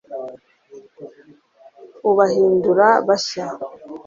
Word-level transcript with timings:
ubahindura 2.09 2.87
bashya 3.07 3.45